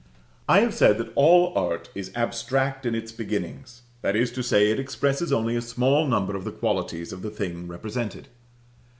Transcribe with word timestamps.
I 0.49 0.61
have 0.61 0.73
said 0.73 0.97
that 0.97 1.11
all 1.13 1.55
art 1.55 1.91
is 1.93 2.11
abstract 2.15 2.87
in 2.87 2.95
its 2.95 3.11
beginnings; 3.11 3.83
that 4.01 4.15
is 4.15 4.31
to 4.31 4.41
say, 4.41 4.71
it 4.71 4.79
expresses 4.79 5.31
only 5.31 5.55
a 5.55 5.61
small 5.61 6.07
number 6.07 6.35
of 6.35 6.43
the 6.43 6.51
qualities 6.51 7.13
of 7.13 7.21
the 7.21 7.29
thing 7.29 7.67
represented. 7.67 8.27